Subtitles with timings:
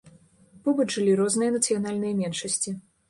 [0.67, 2.75] Побач жылі розныя нацыянальныя меншасці.